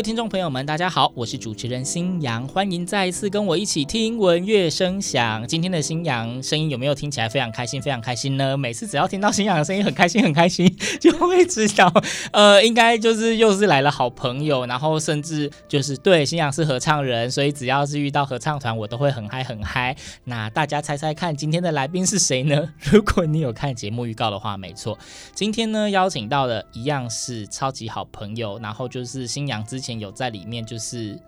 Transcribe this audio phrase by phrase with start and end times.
[0.00, 5.46] 位听众朋友们，大家好，我是主持人新阳，欢迎再一次跟我一起听闻乐声响。
[5.46, 8.56] 今天的新阳声音有没有听起来非常开心，非常开心呢？
[8.56, 11.92] 每次只要听到新阳的声音，很开心，很开心，就会知道，
[12.32, 19.94] 呃，应该就是又是来了好朋友，然后甚至就是对新阳是合唱人，所以只要是遇到合唱团，我都会很嗨很嗨。
[20.24, 22.72] 那大家猜猜看，今天的来宾是谁呢？
[22.90, 24.98] 如果你有看节目预告的话，没错，
[25.34, 31.18] 今天呢邀请到的一样是超级好朋友，然后就是新阳之前有在里面就是。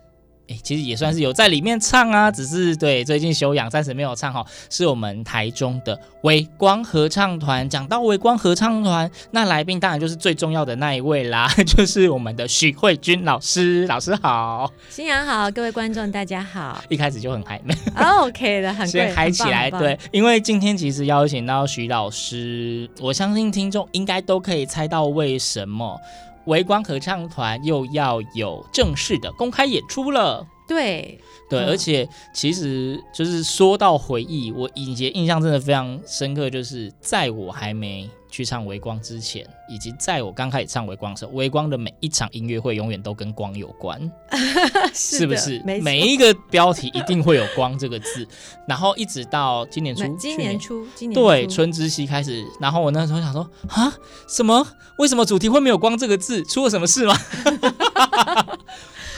[0.49, 4.45] 哎，其实也算是有在里面唱啊，只是对最近休养，暂时没有唱哈。
[4.69, 7.67] 是我们台中的微光合唱团。
[7.71, 13.87] 讲到微光合唱团，那来宾当然就是最重要的那一位啦， 就是我们的许慧君老师。
[13.87, 16.83] 老师好，新阳好，各位观众大家好。
[16.89, 17.63] 一开始就很嗨，
[18.19, 19.71] OK 的，很先嗨起来。
[19.71, 26.01] 对，因为今天其实邀请到许老师，我相信听众应该都可以猜到为什么。
[26.47, 31.19] 微光合唱团又要有正式的公开演出了，对。
[31.49, 44.01] 对，而且其实就是说到回忆，我以前印象真的非常深刻，就是在我还没去唱微光之前，以及在我刚开始唱微光的时候，微光的每一场音乐会永远都跟光有关，
[44.95, 45.63] 是，是不是？
[45.83, 48.27] 每一个标题一定会有光这个字，
[48.67, 53.93] 然后一直到今年初，今年初，今年对春之夕开始，然后我那时候想说啊，
[54.27, 54.67] 什么？
[54.99, 56.43] 为什么主题会没有光这个字？
[56.45, 57.15] 出了什么事吗？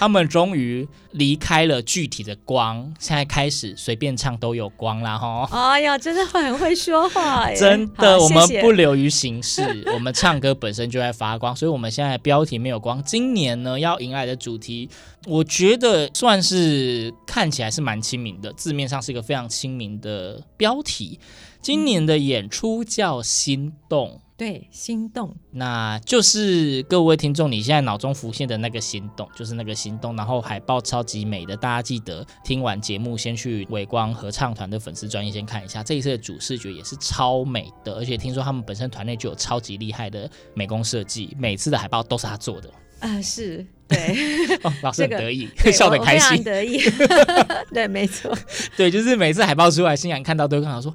[0.05, 5.49] 他们终于离开了具体的光，现在开始随便唱都有光啦哈！
[5.51, 7.57] 哎呀，真的很会说话耶！
[7.57, 9.63] 真的，我们不流于形式，
[9.95, 13.03] 我们唱歌本身就在发光，所以我们现在标题没有光。
[13.03, 14.91] 今年呢，要迎来的主题，
[15.25, 21.19] 我觉得算是看起来是蛮亲民的，字面上是一个非常亲民的标题。
[21.63, 24.21] 今年的演出叫《心动》。
[24.37, 30.17] 对，心动，那就是各位听众，你现在脑中浮现的那个心动，就是那个心动。
[30.17, 35.85] 然后海报超级美的，大家记得听完节目先去伟光合唱团的粉丝专页先看一下。
[35.85, 42.69] 这一次的主视觉也是超美的，而且听说他们本身团内就有超级厉害的美工设计，每次的海报都是他做的。
[42.99, 44.17] 啊、呃，是对，
[44.65, 46.81] 哦、老师很得意，这个、笑得开心，得意，
[47.73, 48.37] 对，没错，
[48.77, 50.93] 对，就是每次海报出来，星洋看到都会跟他说。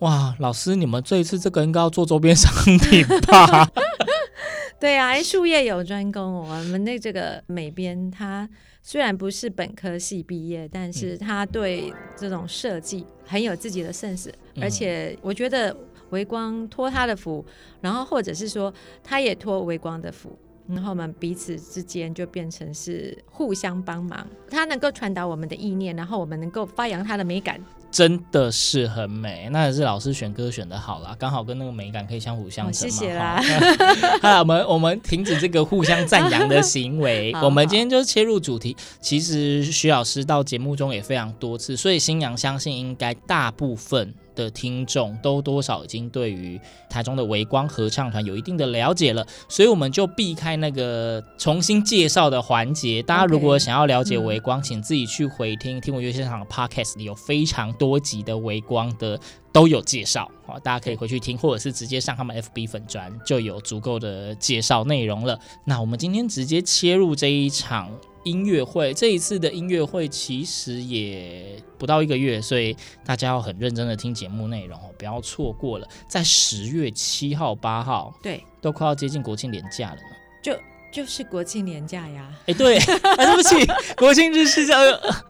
[0.00, 3.70] 哇，老师，你们这一次这个应该要做周边商品吧？
[4.80, 8.46] 对啊，术业有专攻，我们的这个美编，他
[8.82, 15.74] 虽然不是本科系毕业，但是他对这种设计很有自己的 sense，嗯，而且我觉得
[16.10, 17.42] 微光托他的福，
[17.80, 20.38] 然后或者是说他也托微光的福，
[20.68, 27.60] 然后我们彼此之间就变成是互相帮忙，它能够传达我们的意念，然后我们能够发扬它的美感。
[27.90, 33.40] 真的是很美，那也是老师选歌选的好啦，刚好跟那个美感可以相辅相成谢谢啦。
[34.20, 38.76] 好，我们我们停止这个互相赞扬的行为， 我们今天就切入主题。
[39.00, 53.02] 其实徐老师到节目中也非常多次，所以新娘相信应该大部分的听众都多少已经对于台中的微光合唱团有一定的了解了，所以我们就避开那个重新介绍的环节。
[53.02, 59.18] 大家如果想要了解微光，请自己去回听听我乐现场的 Podcast 里有非常多集的微光的
[59.52, 65.38] 都有介绍，好，大家可以回去听，或者是直接上他们 FB 粉专就有足够的介绍内容了。
[65.64, 67.90] 那我们今天直接切入这一场。
[68.24, 75.86] 音乐会，这一次的音乐会其实也不到一个月，所以大家要很认真的听节目内容哦，不要错过了。
[76.08, 80.16] 在十月七号、八号，对，都快要接近国庆连假了呢。
[80.42, 80.56] 就
[80.90, 82.30] 就是国庆连假呀。
[82.46, 83.56] 哎，对，啊， 对不起，
[83.96, 84.78] 国庆日是叫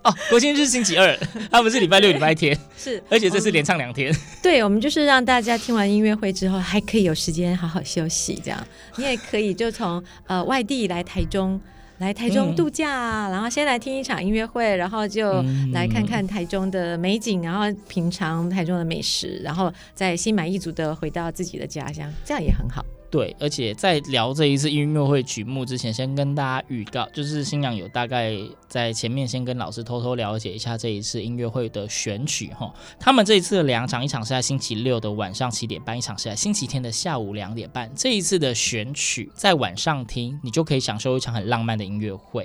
[0.02, 1.16] 哦，国庆日星期二，
[1.50, 4.14] 他不是礼拜六、礼拜天， 是，而且这是连唱两天。
[4.42, 8.66] 对，我们就是让大家听完音乐会之后，还可以有时间好好休息，这样。
[8.96, 11.60] 你也可以就从呃外地来台中。
[11.98, 15.42] 来台中度假，嗯、然后先来听一场音乐会，然后就
[15.72, 22.84] 来看看台中的美景，然后品尝台中的美食，然后再心满意足的回到自己的家乡，这样也很好。
[23.10, 28.32] 对，而且在聊这一次音乐会曲目之前，先跟大家预告，就是新娘有大概
[28.74, 32.74] 在前面先跟老师偷偷了解一下这一次音乐会的选曲哈。
[32.98, 37.88] 他们这一次的两场，一场是在星期六的晚上七点半，一场是在星期天的下午两点半。
[37.94, 42.42] 这一次的选曲在晚上听，你就可以享受一场很浪漫的音乐会；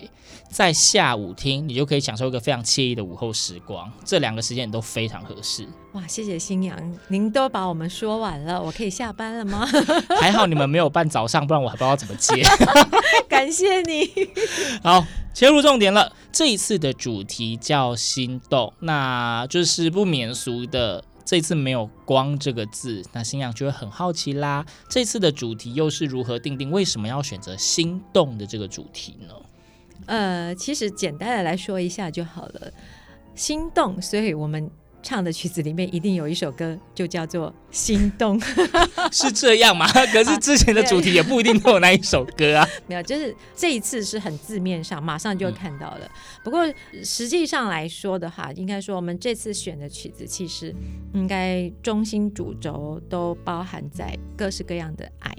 [0.52, 3.92] 在下午听，你就可以享受一个非常惬意的午后时光。
[4.06, 5.68] 这两个时间都非常合适。
[5.94, 6.78] 哇，谢谢新娘，
[7.08, 9.68] 您都把我们说完了，我可以下班了吗？
[10.22, 12.44] 还好你们没有办早上，不然我还不知道怎么接。
[13.28, 14.08] 感谢你。
[14.84, 15.04] 好，
[15.34, 16.14] 切入重点了。
[16.32, 21.04] 这一次的主题叫心动，那就是不免俗的。
[21.26, 24.66] 这次没有“光”这个字，那新娘就会很好奇啦。
[24.90, 26.72] 这次的主题又是如何定定？
[26.72, 29.36] 为什么要选择心动的这个主题呢？
[30.08, 32.72] 呃，其实简单的来说一下就好了。
[33.36, 34.72] 心动，所以我们。
[35.02, 38.40] 唱的曲子里面一定有一首歌，就叫做《心动》，
[39.12, 39.88] 是这样吗？
[40.12, 42.68] 可是之前的主题也不一定都有那一首歌啊。
[42.88, 46.02] 没有，就是这一次是很字面上，马上就看到了。
[46.04, 46.12] 嗯、
[46.44, 46.66] 不过
[47.04, 50.76] 实际上来说的话，应该说我们这次选的曲子，其实
[51.14, 55.34] 应该中心主轴都包含在各式各样的爱，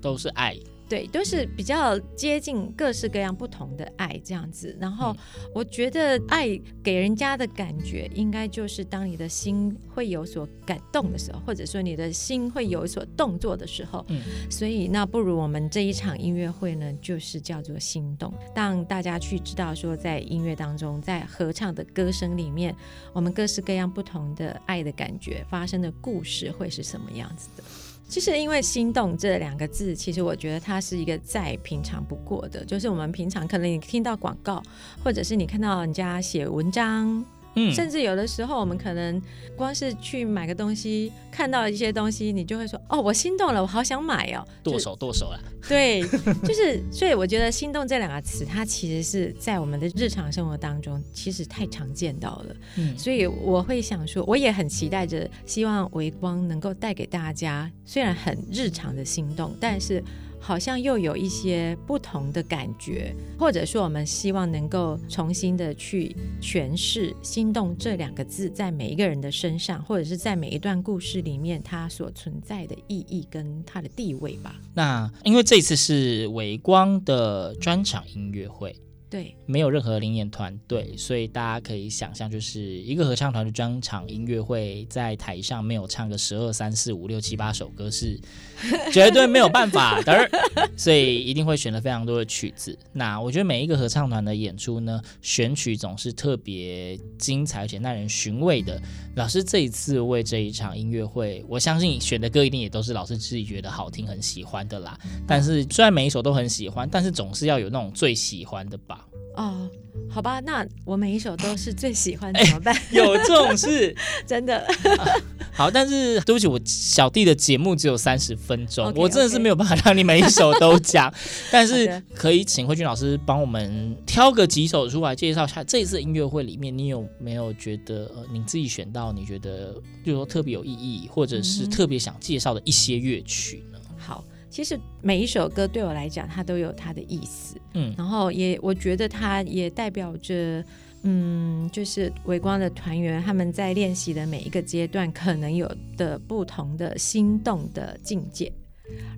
[0.00, 0.56] 都是爱。
[0.88, 4.76] 对，都是比较接近各式各样不同的爱这样子。
[4.80, 5.14] 然后
[5.54, 6.48] 我觉得爱
[6.82, 14.04] 给人家的感觉，应该就是当你的心会有所感动的时候，或者说你的心会有所动作的时候。
[14.08, 14.22] 嗯。
[14.50, 22.74] 所以那不如我们这一场音乐会呢，就是叫做心动，让大家去知道说，在音乐当中，在合唱的歌声里面，
[23.12, 27.64] 我们各式各样不同的爱的感觉发生的故事会是什么样子的。
[28.08, 34.62] 其实，因为“心动”这两个字，其实我觉得它是一个再平常不过的，就是我们平常可能你听到广告，
[35.02, 37.24] 或者是你看到人家写文章。
[37.56, 39.20] 嗯，甚至有的时候，我们可能
[39.56, 45.40] 光是去买个东西，看到一些东西，你就会说：“哦，我心动了，我好想买哦。”剁手剁手了。
[45.68, 46.02] 对，
[46.46, 52.56] 就是，所以我觉得“心动”这两个词，它其实是在我们的日常生活当中，其实太常见到了。
[52.76, 60.02] 嗯，所以我会想说，我也很期待着，希望微光能够带给大家，虽然很日常的心动，但是。
[60.46, 74.54] 好像又有一些不同的感觉，或者说我们希望能够重新的去诠释“心动”这两个字在每一个人的身上，或者是在每一段故事里面它所存在的意义跟它的地位吧。
[74.72, 78.72] 那因为这次是微光的专场音乐会。
[79.08, 88.18] 对，没有任何领演团队，所以大家可以想象，就是一个合唱团的专场音乐会，在台上没有唱个十二三四五六七八首歌是
[88.92, 90.28] 绝对没有办法的，
[90.76, 92.76] 所以一定会选了非常多的曲子。
[92.92, 98.80] 那我觉得每一个合唱团的演出呢，选曲总是特别精彩而且耐人寻味的。
[99.14, 104.98] 老师这一次为这一场音乐会，我相信选的歌一定也都是老师自己觉得好听、很喜欢的啦。
[105.28, 108.95] 但是虽然每一首都很喜欢，但是总是要有那种最喜欢的吧。
[109.36, 109.68] 哦，
[110.08, 112.74] 好吧，那我每一首都是最喜欢，怎么办？
[112.90, 113.94] 有这种事，
[114.26, 114.66] 真的、啊。
[115.52, 119.00] 好，但是对不起，我小弟的节目只有三十分钟，okay, okay.
[119.00, 121.12] 我真的是没有办法让你每一首都讲。
[121.50, 125.64] 但是可以请慧君老师帮我们挑个几首出来介绍一下。
[125.64, 129.72] 这一次音乐会里面，你有没有觉得呃，你自己选到你觉得，
[130.04, 133.78] 就是说特别有意义，或者是特别想介绍的一些乐曲呢？
[133.88, 134.24] 嗯、好。
[134.56, 140.64] 其实每一首歌对我来讲，它都有它的意思，嗯，然后也我觉得它也代表着，
[141.02, 148.50] 嗯，就是微光的团员他们在练习的每一个阶段，可能有的不同的心动的境界。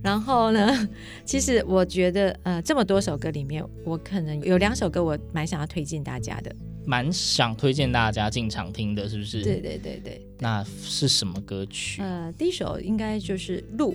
[0.03, 0.89] 然后呢，
[1.25, 6.53] 其实我觉得，呃，这么多首歌里面，我可能有两首歌我蛮想要推荐大家的，
[6.85, 9.45] 蛮想推荐大家进场听的，是不是？
[9.45, 10.21] 对对对对。
[10.41, 12.03] 那是什么歌曲？
[12.03, 13.93] 呃，第一首应该就是《路》，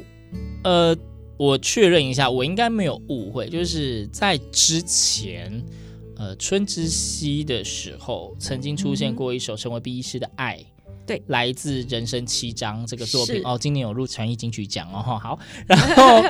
[0.63, 0.97] 呃。
[1.37, 5.63] 我确认一下，我应该没有误会，就是在之前，
[6.15, 10.63] 呃，春之息的时候，曾经出现过一首成为 B 医师的爱，
[11.07, 16.23] 对，来自人生七章这个作品哦，今年有入传艺金曲奖哦，好，然后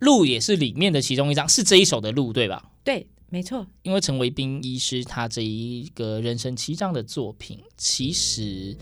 [0.00, 2.70] 路也是里面的其中一张，是这一首的路对吧？
[2.82, 8.76] 对，没错，因为成为兵医师他这一个人生七章的作品，其实。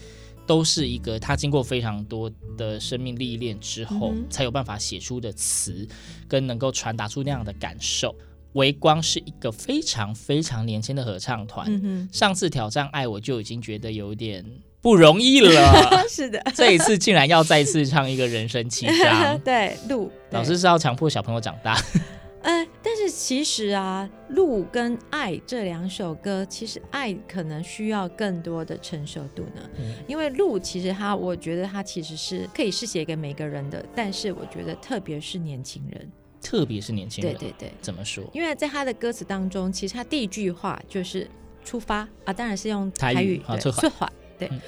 [0.47, 5.87] 都是一个他经过非常多的生命历练之后，嗯、才有办法写出的词，
[6.29, 8.15] 跟能够传达出那样的感受。
[8.53, 14.43] 微光是一个非常非常年轻的合唱团，嗯、上次挑战爱我就已经觉得有点
[14.81, 21.79] 不容易了， 是的，这一次竟然要再次唱一个人生七章， 对，路，老师是要强迫小朋友长大。
[22.43, 22.76] 呃，但
[23.09, 29.71] 其实啊，《路》跟《爱》这两首歌，其实《爱》可能需要更多的成熟度呢。
[29.79, 36.11] 嗯、因为《路》其实它，我觉得它其实是可以是写给每个人的，但是我觉得特别是年轻人，
[36.41, 38.25] 特别是年轻人，对对对，怎么说？
[38.33, 41.29] 因为在他的歌词当中，其实他第一句话就是
[41.65, 44.49] “出发”啊，当然是用台语，对，出发，对。
[44.51, 44.61] 嗯、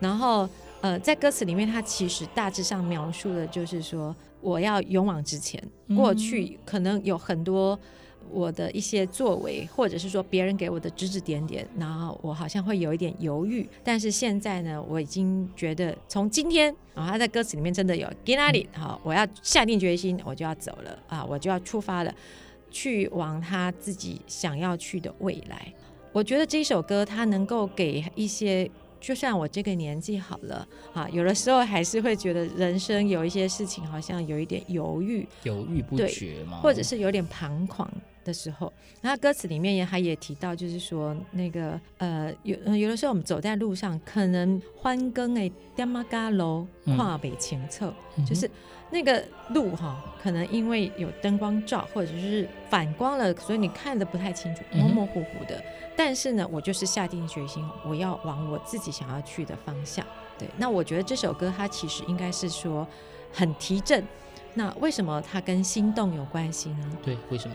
[0.00, 0.48] 然后
[0.80, 4.14] 呃，在歌词里面，他其实大致上描述的就是说。
[4.44, 5.60] 我要勇往直前。
[5.96, 7.78] 过去可能有很多
[8.30, 13.68] 我的一些作为，或者是说别人给我的指指点点，然后我好像会有一点犹豫。
[13.82, 22.14] 但是现在呢，我已经觉得从今天啊，他在歌词里面真的有 get it 好，我要下定决心，我就要走了啊，我就要出发了，
[22.70, 25.72] 去往他自己想要去的未来。
[26.12, 28.70] 我觉得这首歌它能够给一些。
[29.04, 37.86] 就算我这个年纪好了啊，有的时候还是会觉得人生有一些事情好像有一点犹豫，犹豫不决嘛，或者是有点彷徨
[38.24, 38.72] 的时候。
[39.02, 48.50] 那歌词里面也还也提到，就是说那个呃有有的时候我们走在路上，可能欢更诶点嘛嘎楼跨北前侧，嗯、就是
[48.90, 55.56] 那个路哈，可能因为有灯光照或者是反光了，所以你看的不太清楚，模模糊糊的。
[55.56, 55.64] 嗯
[55.96, 60.04] 但是呢，我就是下定决心，我要往我自己想要去的方向。
[60.36, 62.84] 对，那我觉得这首歌它其实应该是说
[63.32, 64.04] 很提振。
[64.54, 66.90] 那为什么它跟心动有关系呢？
[67.00, 67.54] 对，为什么？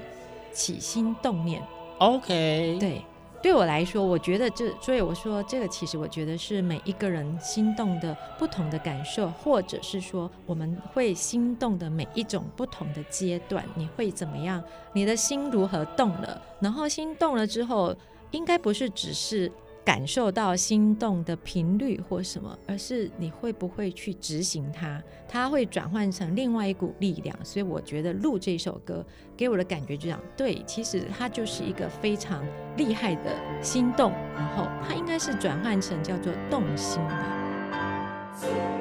[0.53, 1.62] 起心动念。
[1.98, 2.77] OK。
[2.79, 3.03] 对，
[3.41, 14.63] 对我来说，我觉得这，所以我说这个其实我觉得是每一个人心动的不同的感受，或者是说我们会心动的每一种不同的阶段，你会怎么样？
[14.93, 16.41] 你的心如何动了？
[16.60, 17.96] 然后心动了之后。
[18.31, 19.51] 应该不是只是
[19.83, 27.36] 感受到心动的频率或什么，而是你会不会去执行它，它会转换成另外一股力量。
[27.43, 29.03] 所以我觉得录这首歌
[29.36, 32.45] 给我的感觉就这样，对，其实它就是一个非常
[32.77, 38.78] 厉害的心动，然后它应该是转换成叫做动心吧。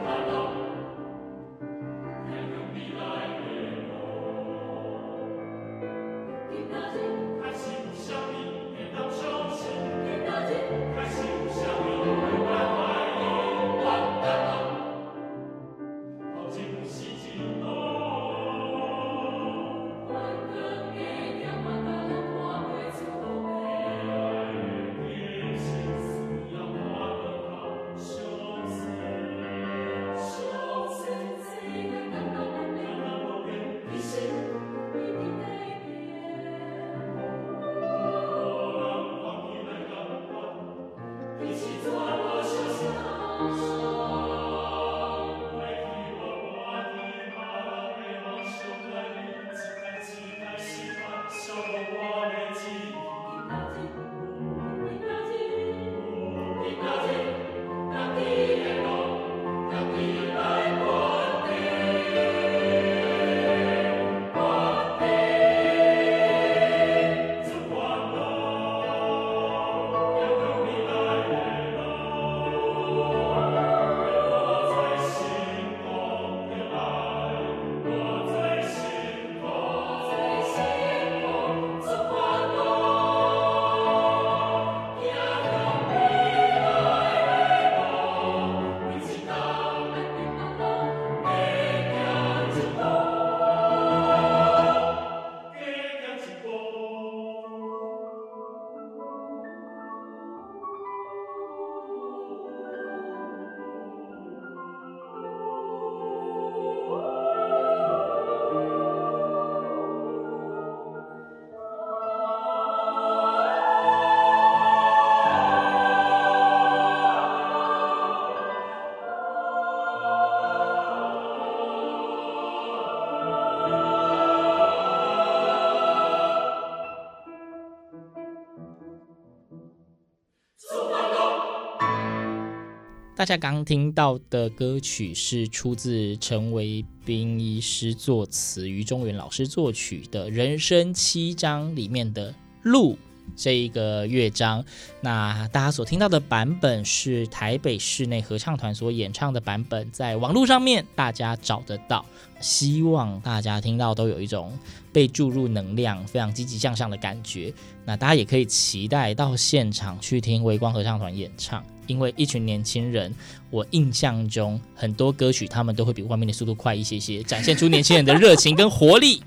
[133.18, 142.30] 大家刚听到的歌曲是出自陈维斌医师作词、于中原老师作曲的《人生七章》里面的
[142.62, 142.92] 《路》
[143.34, 144.64] 这一个乐章。
[145.00, 152.06] 那大家所听到的版本是台北室内合唱团所演唱的版本，在网络上面大家找得到。
[152.40, 154.56] 希望大家听到都有一种
[154.92, 157.52] 被注入能量、非常积极向上的感觉。
[157.84, 161.64] 那大家也可以期待到现场去听微光合唱团演唱。
[161.88, 163.12] 因为一群年轻人，
[163.50, 169.20] 我印象中很多歌曲他们都会比外面的速度快一些些，展现出年轻人的热情跟活力，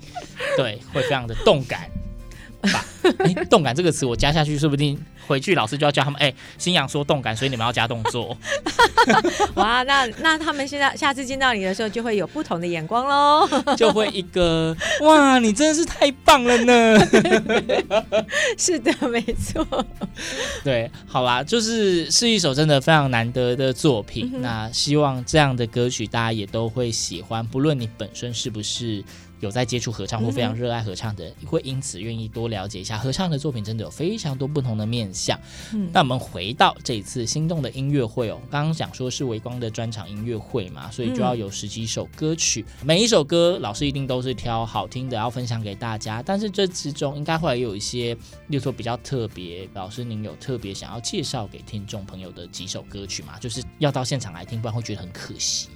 [0.56, 1.90] 对，会非常的动感。
[2.70, 2.84] 吧？
[3.18, 6.20] 哎，动感这个词我加下去，说不定回去老师就要教他们。
[6.20, 8.36] 哎，新阳说动感，所以你们要加动作。
[9.54, 13.48] 哇，那那他们现在下次见到你的时候，就会有不同的眼光喽。
[13.76, 16.98] 就会一个哇，你真的是太棒了呢。
[18.56, 19.66] 是的，没错。
[20.62, 24.30] 对，好啦，就是是一首真的非常难得的作品。
[24.34, 29.02] 嗯、那希望这样的歌曲大家也都会喜欢，不论你本身是不是。
[29.42, 35.36] 有在接触合唱或非常热爱合唱的人，嗯、会因此愿意多了解一下合唱的作品，真的有非常多不同的面向。
[35.74, 46.22] 嗯，那我们回到这一次心动的音乐会哦，刚刚讲说是微光的专场音乐会嘛，所以就要有十几首歌曲，嗯、每一首歌老师一定都是挑好听的要分享给大家。
[46.22, 48.14] 但是这之中应该会有一些，
[48.46, 53.38] 例如说比较特别，老师您有特别想要介绍给听众朋友的几首歌曲吗？
[53.40, 55.68] 就是要到现场来听，不然会觉得很可惜。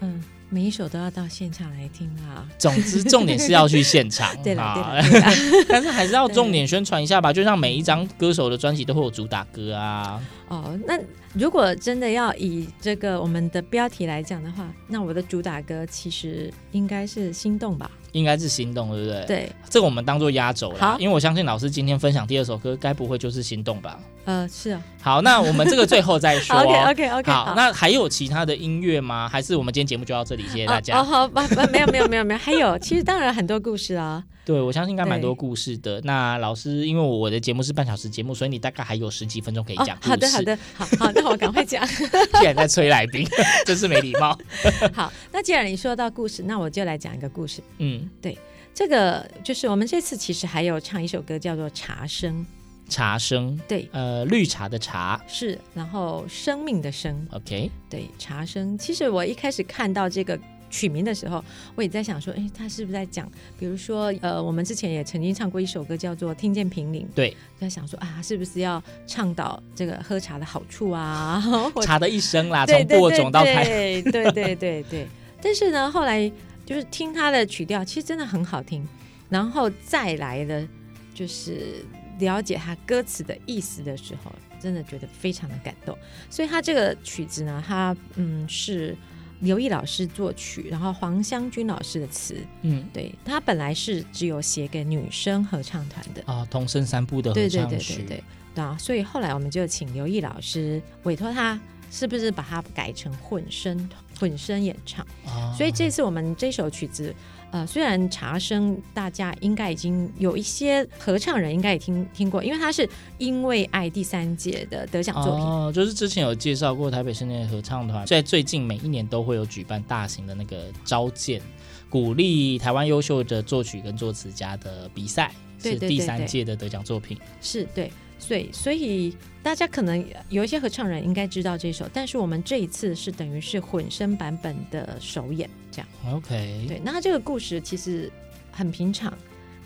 [0.00, 0.22] 嗯。
[0.48, 2.46] 每一首都要到现场来听啊！
[2.56, 4.34] 总之，重点是要去现场。
[4.44, 5.02] 对了，
[5.68, 7.32] 但是还是要重点宣传一下吧。
[7.32, 10.22] 就像每一张歌手的专辑都会有主打歌啊。
[10.48, 10.96] 哦，那
[11.32, 17.90] 如果真的要以这个我们的标题来讲的话，那我的主打歌其实应该是《心动》吧。
[18.12, 19.24] 应该是心动，对不对？
[19.26, 20.96] 对，这个我们当做压轴了。
[21.00, 23.98] 因为我相信老师今天分享第二首歌，该不会就是心动吧？
[24.26, 24.82] 呃，是啊。
[25.00, 26.56] 好，那我们这个最后再说。
[26.58, 27.46] OK OK OK 好。
[27.46, 29.28] 好，那还有其他的音乐吗？
[29.28, 30.42] 还是我们今天节目就到这里？
[30.48, 30.98] 谢谢大家。
[30.98, 34.22] 哦，好，不不，没有没有没有没有，还有，其实当然很多故事啊。
[34.44, 36.00] 对，我相信应该蛮多故事的。
[36.02, 39.96] 那老师，因为我的节目是半小时节目，所以你大概还有十几分钟可以讲。
[40.00, 41.86] 好的好的，好好，那我赶快讲。
[42.38, 43.24] 既然在催来宾，
[43.64, 44.36] 真是没礼貌。
[44.92, 47.62] 好，那既然你说到故事，那我就来讲一个故事。
[47.78, 48.36] 嗯，对。
[48.74, 52.44] 这个就是我们这次其实还有唱一首歌，叫做《茶声》。
[52.88, 57.26] 茶生，对，呃，绿茶的茶是，然后生命的生。
[57.32, 58.76] OK，对，茶生。
[58.78, 60.38] 其实我一开始看到这个
[60.70, 67.02] 取名的时候，我也在想说，哎，他是不是在讲，比如说，呃，我们之前也曾经唱过一首歌，叫做《听见平林》。
[67.14, 71.42] 对，在想说啊，是不是要倡导这个喝茶的好处啊？
[71.82, 73.64] 茶的一生啦，从播种到开。
[73.64, 75.08] 对对对对对，对。
[75.42, 76.30] 但是呢，后来。
[76.66, 78.84] 就是听他的曲调，其实真的很好听，
[79.28, 80.66] 然后再来的，
[81.14, 81.84] 就是
[82.18, 85.96] 了解他歌词的意思的时候，真的觉得非常的感动。
[86.30, 88.96] 所以他这个曲子呢，他嗯是
[89.40, 98.22] 刘毅老师作曲，然后黄湘君老师的词，嗯，对，他本来是只有写给女生合唱团的啊，童声三部的合唱曲，对对对对
[98.54, 101.58] 对啊，所以后来我们就请刘毅老师委托他。
[101.88, 105.06] 是不是把它改成混声混声演唱？
[105.24, 107.14] 哦、所以这次我们这首曲子，
[107.52, 115.72] 呃，虽然茶声大家应该已经有一些合唱人应该也听听过，因为它是因为爱第三届的得奖作品。
[115.72, 121.40] 就是之前有介绍过台北室内合唱团，在最近每一年都会有举办大型的那个招荐，
[121.88, 127.18] 鼓励台湾优秀的作曲跟作词家的比赛，是第三届的得奖作品。
[127.40, 127.90] 是对。
[128.28, 135.88] 对，所以大家可能有一些合唱人应该知道这首，但是我们这一次是等于是混声版本的首演，这样。
[136.10, 136.64] OK。
[136.66, 138.10] 对，那他这个故事其实
[138.50, 139.16] 很平常，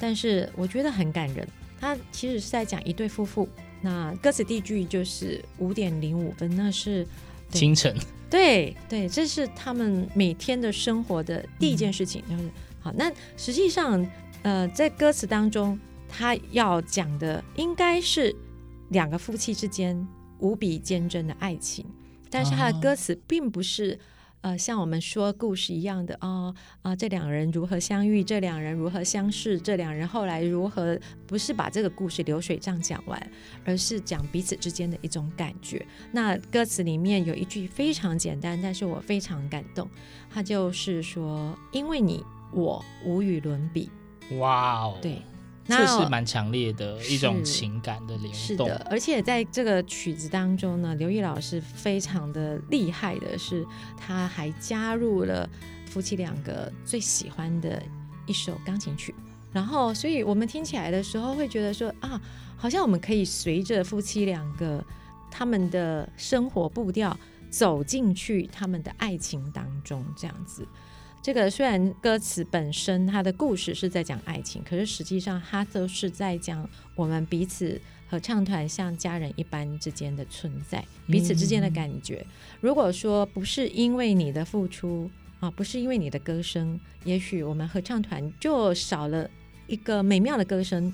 [0.00, 1.46] 但是我觉得很感人。
[1.80, 3.48] 它其实是在讲一对夫妇，
[3.80, 7.06] 那歌词第一句就是五点零五分，那是
[7.50, 7.96] 清晨。
[8.30, 12.22] 对对，这是他们每天的生活的第一件事情。
[12.30, 14.06] 就是、嗯、好，那实际上
[14.42, 15.78] 呃，在歌词当中。
[16.12, 18.34] 他要讲的应该是
[18.88, 20.04] 两个夫妻之间
[20.40, 21.86] 无比坚贞的爱情，
[22.28, 23.96] 但是他的歌词并不是
[24.42, 33.30] 呃像我们说故事一样的哦啊、呃，这两人如何相遇，这两人如何相识，这两人后来如何，不是把这个故事流水账讲完，
[33.64, 35.84] 而是讲彼此之间的一种感觉。
[36.12, 39.88] 那歌词里面有一句非常简单，但是我非常感动，
[40.30, 43.90] 他就是说：“因为你，我无与伦比。”
[44.38, 45.20] 哇哦，对。
[45.78, 53.64] 这是蛮强烈的一种情感的联动，是的，而且在这个曲子当中呢，刘毅老师非常的厉害的是，
[53.96, 55.48] 他还加入了
[55.86, 57.82] 夫妻两个最喜欢的
[58.26, 59.14] 一首钢琴曲，
[59.52, 62.20] 然后，所以我们听起来的时候会觉得说啊，
[62.56, 64.84] 好像我们可以随着夫妻两个
[65.30, 67.16] 他们的生活步调
[67.48, 70.66] 走进去他们的爱情当中，这样子。
[71.22, 82.16] 这个虽然歌词本身它的故事是在讲爱情，可是实际上它都是在讲我们彼此合唱团像家人一般之间的存在，彼此之间的感觉。
[82.16, 82.26] 嗯、
[82.60, 89.30] 如果说不是因为你的付出啊，不是因为你的歌声，也许我们合唱团就少了
[89.66, 90.92] 一个美妙的歌声。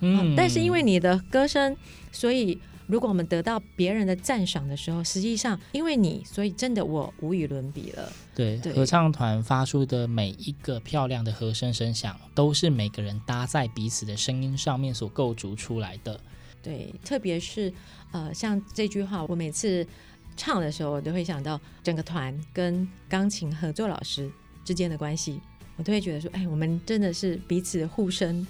[0.00, 1.76] 嗯，但是因为你的歌声，
[2.12, 8.12] 所以如果我们得到别人的赞赏的时候，实际上因为你，所以真的我无与伦比了。
[8.34, 16.20] 对，对合唱团发出的每一个漂亮的和声声响，都是每个人搭在彼此的声音上面所构筑出来的。
[16.62, 17.72] 对，特别是
[18.12, 19.86] 呃，像这句话，我每次
[20.36, 24.30] 唱的时候，我都会想到整个团跟钢琴合作老师
[24.64, 25.40] 之间的关系，
[25.76, 28.46] 我都会觉得说，哎，我们真的是彼此互生。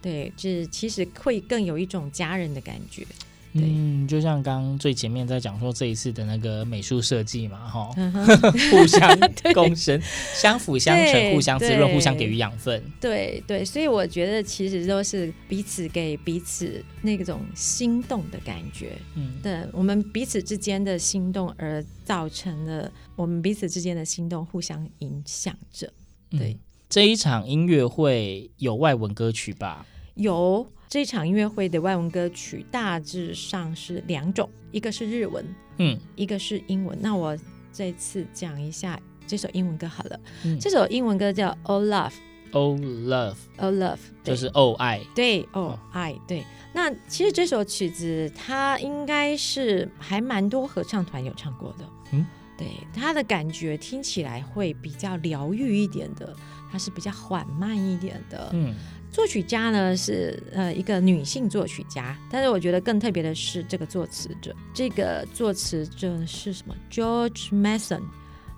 [0.00, 3.06] 对，就是其实会更有一种家人的感觉。
[3.52, 7.90] 嗯，就像刚刚最前面在讲说这一次的那个美术设计嘛，哈，
[8.70, 9.18] 互相
[9.54, 10.00] 共生、
[10.34, 12.82] 相辅相成、互相滋润、互相给予养分。
[13.00, 18.98] 对对，所以我觉得其实都是彼此给彼此那种心动的感觉。
[19.14, 25.92] 嗯，对，我们彼此之间的心动，而造成了我们彼此之间的心动互相影响着。
[26.30, 26.52] 对。
[26.52, 26.58] 嗯
[26.90, 29.84] 这一场音乐会有外文歌曲吧？
[30.14, 35.44] 有，这场音乐会的外文歌曲大致上是两种，一个是日文，
[35.76, 36.98] 嗯，一个是英文。
[37.02, 37.36] 那我
[37.70, 40.18] 这次讲一下这首英文歌好了。
[40.44, 42.10] 嗯、这首英文歌叫《Oh Love》
[42.52, 45.02] ，Oh Love，Oh Love，就是“哦爱”。
[45.14, 46.42] 对，“哦爱”对。
[46.72, 51.84] 那其实这首曲子它应该是还蛮多合唱团有唱过的。
[52.12, 52.24] 嗯，
[52.56, 56.34] 对，它的感觉听起来会比较疗愈一点的。
[56.70, 58.74] 它是比较缓慢一点的，嗯，
[59.18, 68.02] 作曲家呢是呃一个女性作曲家，但是我觉得更特别的是这个作词者，这个作词者是什么？George Mason，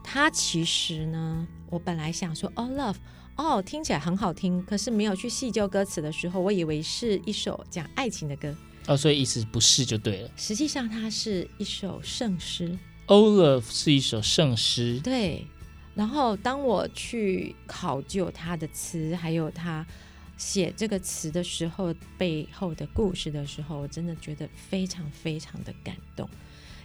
[0.05, 2.97] 他其实呢，我本来想说哦，Love，
[3.37, 8.55] 哦，听起来很好听，可是没有去细究歌词的时候，我以为是一首讲爱情的歌，
[8.87, 15.47] 哦，所以意思不是就对了，实际上它是一首圣诗，Oh Love 是一首圣诗，对。
[15.93, 19.85] 然后，当我去考究他的词，还有他
[20.41, 26.27] 写这个词的时候背后的故事的时候，我真的觉得非常非常的感动。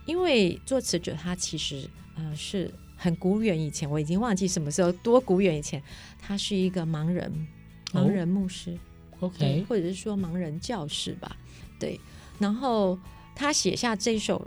[0.05, 5.81] 因为作词者他其实呃是很古远以前，我已经忘记什么时候多古远以前，
[6.19, 7.47] 他是一个盲人，
[7.93, 8.77] 盲人牧师
[9.21, 11.37] ，OK，或者是说盲人教师吧，
[11.79, 11.97] 对。
[12.39, 12.99] 然后
[13.33, 14.45] 他写下这首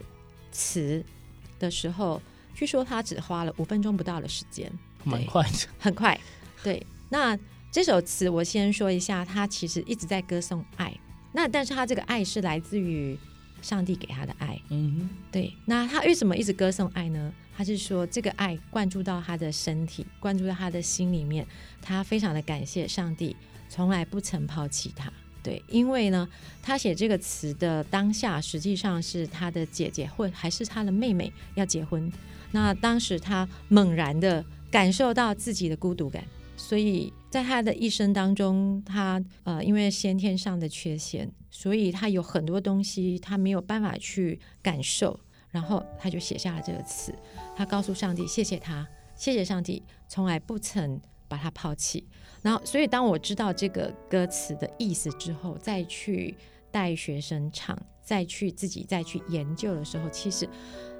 [0.52, 1.02] 词
[1.58, 2.20] 的时候。
[2.54, 4.68] 据说他只花了五分钟不到的时间，
[5.04, 6.20] 蛮快的， 很快。
[6.64, 7.38] 对，那
[7.70, 10.92] 这首词我先说一下，他其实一直在歌颂爱。
[11.32, 13.16] 那但是他这个爱是来自于
[13.60, 14.60] 上帝给他的爱。
[14.70, 15.52] 嗯，对。
[15.66, 17.32] 那他为什么一直歌颂爱呢？
[17.56, 21.46] 他是说这个爱灌注到他的身体，灌注到他的心里面，
[21.82, 23.36] 他非常的感谢上帝，
[23.68, 25.12] 从来不曾抛弃他。
[25.42, 26.28] 对，因为呢，
[26.62, 32.10] 他写这个词的当下，实际上是他的姐姐或还是他的妹妹要结婚。
[32.50, 36.24] 那当时他猛然的感受到自己的孤独感，
[36.58, 45.18] 所以在他的一生当中，他呃因为先天上的缺陷，所以他有很多东西他没有办法去感受，
[45.50, 47.14] 然后他就写下了这个词，
[47.56, 52.04] 他告诉上帝谢谢他，谢谢上帝从来不曾把他抛弃。
[52.42, 56.36] 然后，所以当我知道这个歌词的意思之后，再去
[56.72, 60.48] 带学生唱，再去自己再去研究的时候，其实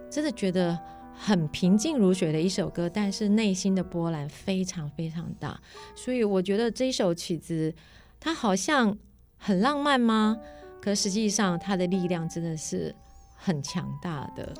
[0.09, 0.79] 真的觉得。
[1.20, 5.61] 很平静如水的一首歌，但是内心的波澜非常非常大，
[5.96, 7.74] 所以我觉得这首曲子
[8.20, 8.96] 它好像
[9.37, 10.37] 很浪漫吗？
[10.81, 12.94] 可实际上它的力量真的是
[13.37, 14.54] 很强大的，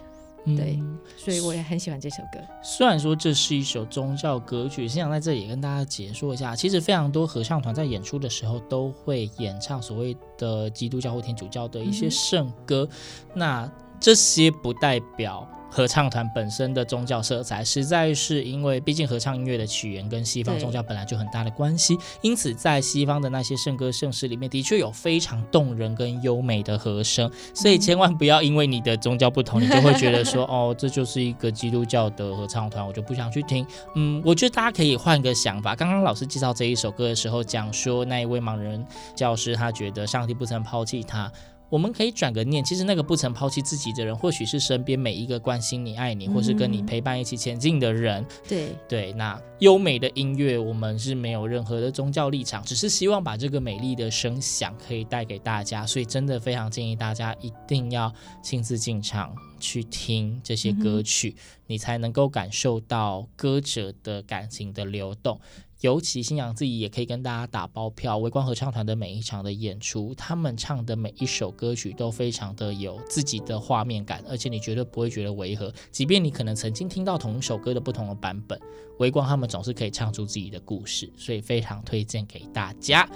[0.45, 2.41] 对，嗯，所以我也很喜欢这首歌。
[2.61, 15.49] 虽然说这是一首宗教歌曲，想在这里也跟大家解说一下，其实非常多合唱团在演出的时候都会演唱所谓的基督教或天主教的一些圣歌，嗯，那这些不代表。
[15.71, 33.67] 合唱团本身的宗教色彩，实在是因为毕竟合唱音乐的起源跟西方宗教本来就很大的关系，因此在西方的那些圣歌圣诗里面，的确有非常动人跟优美的和声，所以千万不要因为你的宗教不同，你就会觉得说，哦，这就是一个基督教的合唱团，我就不想去听。
[33.95, 35.77] 嗯，我觉得大家可以换个想法。
[35.77, 41.31] 刚刚老师介绍这一首歌的时候，讲说那一位盲人教师，他觉得上帝不曾抛弃他。
[41.71, 48.23] 我们可以转个念，其实那个不曾抛弃自己的人，或许是身边每一个关心你、爱你，或是跟你陪伴一起前进的人。
[48.23, 55.87] 嗯、对对，那优美的音乐，我们是没有任何的宗教立场，只是希望把这个美丽的声响可以带给大家。
[55.87, 65.39] 所以真的非常建议大家一定要亲自进场去听这些歌曲，嗯、你才能够感受到歌者的感情的流动。
[65.81, 75.73] 尤其星洋自己也可以跟大家打包票，微光合唱团的每一场的演出，他们唱的每一首歌曲都非常的有自己的画面感，而且你绝对不会觉得违和。
[75.91, 78.61] 即便你可能曾经听到同一首歌的不同的版本，
[78.99, 83.09] 微光他们总是可以唱出自己的故事，所以非常推荐给大家。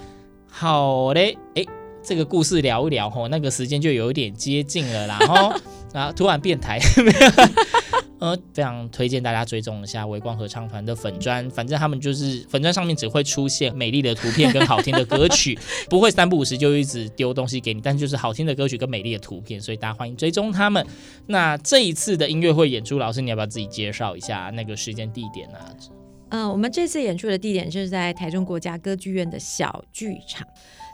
[0.46, 1.66] 好嘞，诶。
[2.04, 5.52] 这个故事聊一聊吼，那个时间就有一点接近了啦，吼
[5.94, 6.78] 后然后突然变台。
[8.18, 15.58] 呃，非常推荐大家追踪一下微光合唱团的粉专，反正他们就是粉专上面只会出现美丽的图片跟好听的歌曲，
[15.90, 20.86] 不会三不五时就一直丢东西给你，但就是好听的歌曲跟美丽的图片，所以大家欢迎追踪他们。
[21.26, 25.58] 那这一次的音乐会演出，老师你要不要自己介绍一下那个时间地点呢？
[25.58, 25.74] 啊？
[26.28, 30.46] 嗯、呃，我们这次演出的地点就是在台中国家歌剧院的小剧场。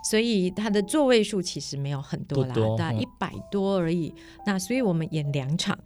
[0.08, 4.14] 所以它的座位数其实没有很多啦，大概一百多而已。
[4.16, 5.78] 嗯、那所以我们演两场，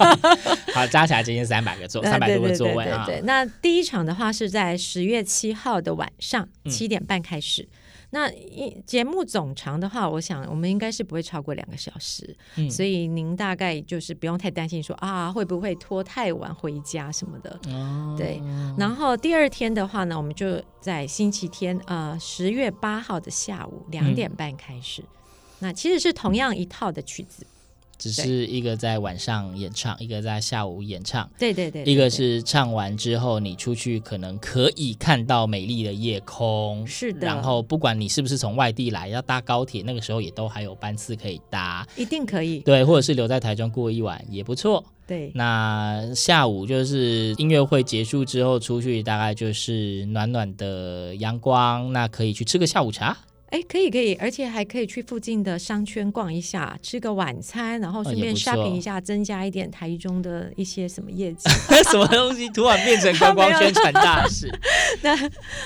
[0.74, 3.04] 好，加起来接近三百个座， 三百多个座位啊。
[3.06, 7.62] 对，那第一场的话是在十月七号的晚上七点半开始。
[7.62, 7.68] 嗯
[8.16, 17.60] 那一节目总长的话，我想我们应该是不会超过两个小时，嗯、所以您大概就是不用太担心说啊会不会拖太晚回家什么的。
[17.68, 18.40] 哦、对，
[18.78, 25.08] 然后第二天的话呢，我们就在星期天呃十月八号的下午两点半开始，嗯、
[25.58, 27.46] 那其实是同样一套的曲子。
[27.98, 31.28] 只是一个在晚上演唱，一个在下午演唱。
[31.38, 36.86] 对对对，对，一个是唱完之后，你出去可能可以看到美丽的夜空。
[36.86, 37.26] 是的。
[37.26, 41.86] 然后不管你是不是从外地来，要搭高铁，那个时候也都还有班次可以搭。
[41.96, 42.60] 一定可以。
[42.60, 44.84] 对，或者是留在台中过一晚也不错。
[45.06, 45.30] 对。
[45.34, 53.16] 那下午就是音乐会结束之后出去，大概就是暖暖的阳光，那可以去吃个下午茶。
[53.50, 61.48] 哎，可以可以，而且还可以去附近的商圈逛一下，吃个晚餐，然后顺便 shopping 一下，增加一点台中的一些什么业绩。
[61.90, 64.48] 什么东西突然变成观光宣传大使？
[65.02, 65.16] 那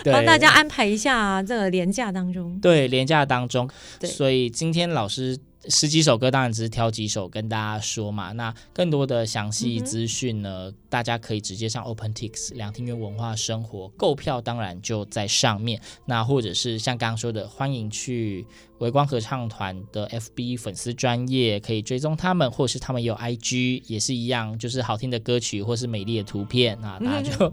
[0.04, 2.58] 帮大家安排一下啊，这个廉价当中。
[2.60, 3.68] 对，廉价当中。
[3.98, 5.38] 对，所以今天老师。
[5.68, 8.32] 十几首歌，当然只是挑几首跟大家说嘛。
[8.32, 15.80] 那更多的详细资讯呢，嗯、大家可以直接上 OpenTix 两厅院文化生活购票，当然就在上面。
[16.06, 18.46] 那或者是像刚刚说的，欢迎去
[18.78, 27.52] 围光合唱团的 FB 粉丝专业，可以追踪他们，或是他们有 IG 也是一样，就是好听的歌曲或是美丽的图片啊，大家就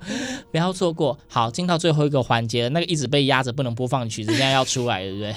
[0.50, 1.20] 不要错过。
[1.28, 5.36] 好，进到最后一个环节，那个一直被压着不能播放的曲子，现在要出来，对不对？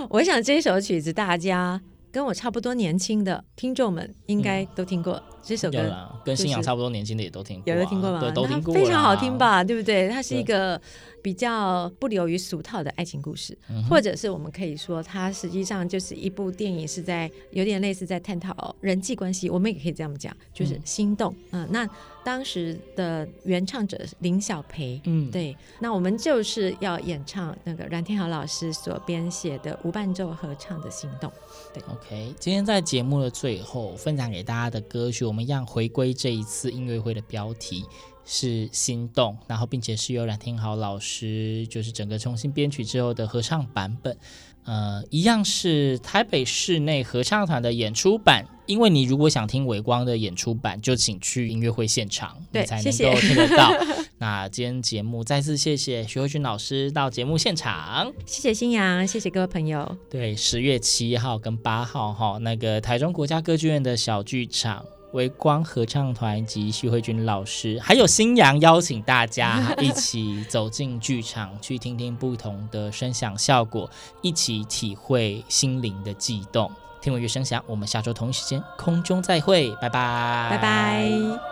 [0.08, 5.14] 我想这首曲子，大家跟我差不多年轻的听众们应该都听过。
[5.14, 8.20] 嗯、这首歌、跟信仰差不多年轻的也都听过、啊，有的听过吗？
[8.20, 8.74] 对，都听过。
[8.74, 9.62] 非常好听吧？
[9.62, 10.08] 对不对？
[10.08, 10.80] 它是一个
[11.22, 19.50] 比较不流于俗套的爱情故事，对或者是我们可以说，它实际上就是一部电影，是在有点类似在探讨人际关系。
[19.50, 21.34] 我们也可以这样讲，就是心动。
[21.50, 21.88] 嗯，嗯，那。
[22.22, 31.30] 当时的原唱者林小培，嗯，对，那我们就是要演唱那个阮天豪老师所编写的无伴奏合唱的《心动》。
[31.72, 37.86] 对，OK，今天在节目的最后分享给大家的歌曲，我们一样回归这一次音乐会的标题
[38.24, 44.16] 是《心动》，然后并且是由冉天豪老师就是整个重新编曲之后的合唱版本。
[44.64, 53.72] 呃，一样是台北室内合唱团的演出版，因为你如果想听伟光的演出版，就请去音乐会现场，你才能够听得到。
[53.72, 59.96] 谢 谢那今天节目再次谢谢徐慧君老师到节目现场，谢谢新阳，谢谢各位朋友。
[60.10, 64.84] 对，十月七号跟八号哈，那个台中国家歌剧院的小剧场。
[65.12, 73.90] 微光合唱团及徐慧君老师，还有新阳邀请大家 一起走进剧场，去听听不同的声响效果，
[74.22, 76.70] 一起体会心灵的悸动。
[77.00, 81.49] 听闻乐声响，我们下周同一时间空中再会，拜拜，拜拜。